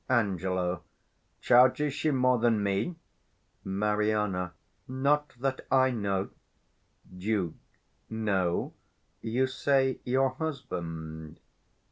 Ang. 0.09 0.39
Charges 1.41 1.93
she 1.93 2.09
more 2.09 2.39
than 2.39 2.63
me? 2.63 2.95
Mari. 3.63 4.11
Not 4.87 5.35
that 5.39 5.67
I 5.71 5.91
know. 5.91 6.31
Duke. 7.15 7.53
No? 8.09 8.73
you 9.21 9.45
say 9.45 9.99
your 10.03 10.29
husband. 10.31 11.39